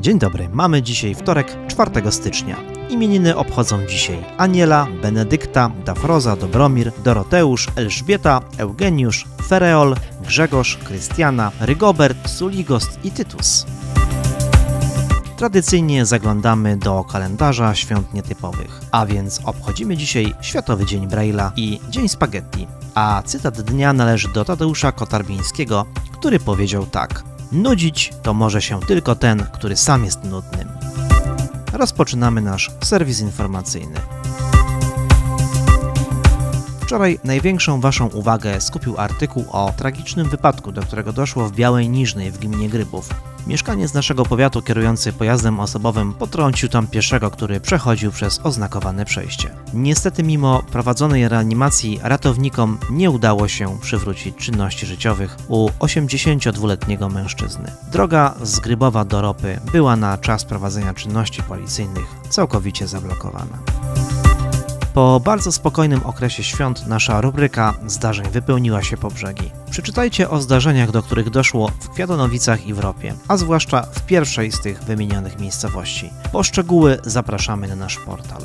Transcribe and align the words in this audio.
Dzień 0.00 0.18
dobry, 0.18 0.48
mamy 0.52 0.82
dzisiaj 0.82 1.14
wtorek, 1.14 1.56
4 1.68 2.12
stycznia. 2.12 2.56
Imieniny 2.88 3.36
obchodzą 3.36 3.86
dzisiaj 3.86 4.24
Aniela, 4.36 4.86
Benedykta, 5.02 5.70
Dafroza, 5.84 6.36
Dobromir, 6.36 6.92
Doroteusz, 7.04 7.68
Elżbieta, 7.76 8.40
Eugeniusz, 8.58 9.26
Fereol, 9.46 9.96
Grzegorz, 10.26 10.76
Krystiana, 10.76 11.52
Rygobert, 11.60 12.30
Suligost 12.30 12.98
i 13.04 13.10
Tytus. 13.10 13.66
Tradycyjnie 15.36 16.06
zaglądamy 16.06 16.76
do 16.76 17.04
kalendarza 17.04 17.74
świąt 17.74 18.14
nietypowych, 18.14 18.80
a 18.90 19.06
więc 19.06 19.40
obchodzimy 19.44 19.96
dzisiaj 19.96 20.34
Światowy 20.40 20.86
Dzień 20.86 21.08
Braille'a 21.08 21.50
i 21.56 21.80
Dzień 21.90 22.08
Spaghetti. 22.08 22.66
A 22.94 23.22
cytat 23.24 23.60
dnia 23.60 23.92
należy 23.92 24.28
do 24.28 24.44
Tadeusza 24.44 24.92
Kotarbińskiego, 24.92 25.86
który 26.12 26.38
powiedział 26.38 26.86
tak: 26.86 27.24
Nudzić 27.52 28.12
to 28.22 28.34
może 28.34 28.62
się 28.62 28.80
tylko 28.80 29.14
ten, 29.14 29.46
który 29.52 29.76
sam 29.76 30.04
jest 30.04 30.24
nudnym. 30.24 30.68
Rozpoczynamy 31.72 32.40
nasz 32.40 32.70
serwis 32.84 33.20
informacyjny. 33.20 34.00
Wczoraj 36.90 37.18
największą 37.24 37.80
Waszą 37.80 38.06
uwagę 38.06 38.60
skupił 38.60 38.94
artykuł 38.98 39.44
o 39.52 39.72
tragicznym 39.76 40.28
wypadku, 40.28 40.72
do 40.72 40.82
którego 40.82 41.12
doszło 41.12 41.46
w 41.46 41.52
Białej 41.52 41.88
Niżnej 41.88 42.30
w 42.30 42.38
gminie 42.38 42.68
Grybów. 42.68 43.08
Mieszkaniec 43.46 43.94
naszego 43.94 44.24
powiatu 44.24 44.62
kierujący 44.62 45.12
pojazdem 45.12 45.60
osobowym 45.60 46.14
potrącił 46.14 46.68
tam 46.68 46.86
pieszego, 46.86 47.30
który 47.30 47.60
przechodził 47.60 48.12
przez 48.12 48.40
oznakowane 48.42 49.04
przejście. 49.04 49.50
Niestety 49.74 50.22
mimo 50.22 50.62
prowadzonej 50.72 51.28
reanimacji 51.28 52.00
ratownikom 52.02 52.78
nie 52.90 53.10
udało 53.10 53.48
się 53.48 53.78
przywrócić 53.78 54.36
czynności 54.36 54.86
życiowych 54.86 55.36
u 55.48 55.68
82-letniego 55.68 57.08
mężczyzny. 57.08 57.72
Droga 57.92 58.34
z 58.42 58.60
Grybowa 58.60 59.04
do 59.04 59.20
Ropy 59.22 59.60
była 59.72 59.96
na 59.96 60.18
czas 60.18 60.44
prowadzenia 60.44 60.94
czynności 60.94 61.42
policyjnych 61.42 62.06
całkowicie 62.30 62.86
zablokowana. 62.86 63.79
Po 64.94 65.20
bardzo 65.20 65.52
spokojnym 65.52 66.00
okresie 66.06 66.42
świąt 66.42 66.86
nasza 66.86 67.20
rubryka 67.20 67.74
zdarzeń 67.86 68.30
wypełniła 68.30 68.82
się 68.82 68.96
po 68.96 69.10
brzegi. 69.10 69.50
Przeczytajcie 69.70 70.30
o 70.30 70.40
zdarzeniach, 70.40 70.90
do 70.90 71.02
których 71.02 71.30
doszło 71.30 71.70
w 71.80 71.88
Kwiatonowicach 71.88 72.66
i 72.66 72.74
w 72.74 72.78
Ropie, 72.78 73.14
a 73.28 73.36
zwłaszcza 73.36 73.82
w 73.82 74.02
pierwszej 74.02 74.52
z 74.52 74.60
tych 74.60 74.82
wymienionych 74.82 75.38
miejscowości. 75.38 76.10
Po 76.32 76.42
szczegóły 76.42 76.98
zapraszamy 77.04 77.68
na 77.68 77.76
nasz 77.76 77.98
portal. 77.98 78.42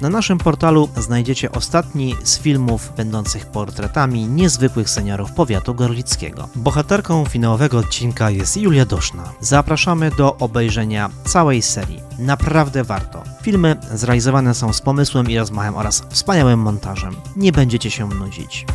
Na 0.00 0.08
naszym 0.08 0.38
portalu 0.38 0.88
znajdziecie 0.96 1.52
ostatni 1.52 2.14
z 2.24 2.38
filmów 2.38 2.92
będących 2.96 3.46
portretami 3.46 4.26
niezwykłych 4.26 4.90
seniorów 4.90 5.32
powiatu 5.32 5.74
gorlickiego. 5.74 6.48
Bohaterką 6.56 7.24
finałowego 7.24 7.78
odcinka 7.78 8.30
jest 8.30 8.56
Julia 8.56 8.84
Doszna. 8.84 9.32
Zapraszamy 9.40 10.10
do 10.10 10.36
obejrzenia 10.36 11.10
całej 11.24 11.62
serii. 11.62 12.02
Naprawdę 12.18 12.84
warto. 12.84 13.22
Filmy 13.48 13.76
zrealizowane 13.94 14.54
są 14.54 14.72
z 14.72 14.80
pomysłem 14.80 15.30
i 15.30 15.38
rozmachem 15.38 15.76
oraz 15.76 16.02
wspaniałym 16.10 16.60
montażem. 16.60 17.16
Nie 17.36 17.52
będziecie 17.52 17.90
się 17.90 18.08
nudzić. 18.08 18.66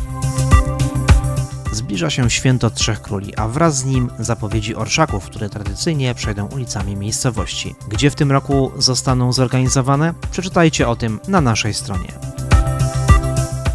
Zbliża 1.72 2.10
się 2.10 2.30
święto 2.30 2.70
Trzech 2.70 3.02
Króli, 3.02 3.36
a 3.36 3.48
wraz 3.48 3.76
z 3.76 3.84
nim 3.84 4.10
zapowiedzi 4.18 4.74
orszaków, 4.74 5.24
które 5.24 5.48
tradycyjnie 5.48 6.14
przejdą 6.14 6.46
ulicami 6.46 6.96
miejscowości. 6.96 7.74
Gdzie 7.88 8.10
w 8.10 8.14
tym 8.14 8.32
roku 8.32 8.72
zostaną 8.78 9.32
zorganizowane? 9.32 10.14
Przeczytajcie 10.30 10.88
o 10.88 10.96
tym 10.96 11.20
na 11.28 11.40
naszej 11.40 11.74
stronie. 11.74 12.08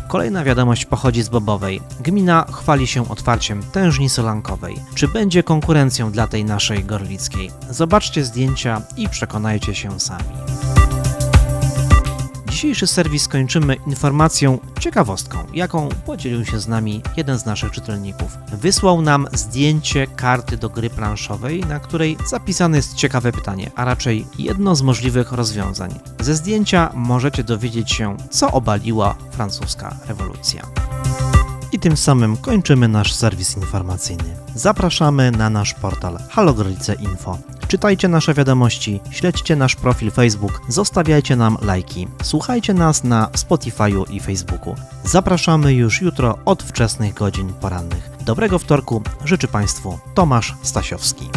Kolejna 0.08 0.44
wiadomość 0.44 0.86
pochodzi 0.86 1.24
z 1.24 1.30
Bobowej. 1.30 1.82
Gmina 2.00 2.46
chwali 2.52 2.88
się 2.88 3.10
otwarciem 3.10 3.64
tężni 3.64 4.10
solankowej. 4.10 4.76
Czy 4.96 5.08
będzie 5.08 5.44
konkurencją 5.44 6.12
dla 6.12 6.28
tej 6.28 6.46
naszej 6.46 6.84
gorlickiej? 6.84 7.52
Zobaczcie 7.70 8.26
zdjęcia 8.26 8.82
i 8.98 9.10
przekonajcie 9.10 9.76
się 9.76 10.00
sami. 10.00 10.24
Dzisiejszy 12.60 12.88
serwis 12.88 13.28
kończymy 13.28 13.76
informacją, 13.76 14.60
ciekawostką, 14.80 15.38
jaką 15.54 15.90
podzielił 16.06 16.46
się 16.46 16.60
z 16.60 16.68
nami 16.68 17.02
jeden 17.18 17.40
z 17.40 17.46
naszych 17.46 17.72
czytelników. 17.72 18.38
Wysłał 18.52 19.02
nam 19.02 19.28
zdjęcie 19.34 20.08
karty 20.08 20.58
do 20.58 20.70
gry 20.70 20.90
planszowej, 20.90 21.60
na 21.60 21.80
której 21.80 22.18
zapisane 22.28 22.78
jest 22.78 22.96
ciekawe 22.96 23.32
pytanie, 23.32 23.72
a 23.76 23.86
raczej 23.86 24.28
jedno 24.40 24.76
z 24.76 24.82
możliwych 24.82 25.32
rozwiązań. 25.32 26.00
Ze 26.20 26.36
zdjęcia 26.36 26.92
możecie 26.94 27.44
dowiedzieć 27.44 27.92
się, 27.92 28.18
co 28.30 28.52
obaliła 28.52 29.16
francuska 29.32 29.96
rewolucja. 30.08 30.62
I 31.72 31.80
tym 31.80 31.98
samym 31.98 32.38
kończymy 32.38 32.88
nasz 32.88 33.14
serwis 33.14 33.58
informacyjny. 33.58 34.36
Zapraszamy 34.56 35.32
na 35.32 35.50
nasz 35.50 35.74
portal 35.74 36.18
Halogryce 36.30 36.94
Info. 36.94 37.38
Czytajcie 37.70 38.08
nasze 38.08 38.34
wiadomości, 38.34 39.00
śledźcie 39.12 39.56
nasz 39.56 39.76
profil 39.76 40.12
Facebook, 40.12 40.62
zostawiajcie 40.68 41.36
nam 41.36 41.58
lajki, 41.62 42.08
słuchajcie 42.24 42.74
nas 42.74 43.04
na 43.04 43.26
Spotify'u 43.26 44.14
i 44.14 44.20
Facebooku. 44.20 44.76
Zapraszamy 45.04 45.74
już 45.74 46.02
jutro 46.02 46.38
od 46.46 46.64
wczesnych 46.64 47.14
godzin 47.14 47.54
porannych. 47.54 48.10
Dobrego 48.26 48.60
wtorku 48.60 49.02
życzy 49.26 49.48
Państwu 49.48 50.00
Tomasz 50.14 50.56
Stasiowski. 50.62 51.30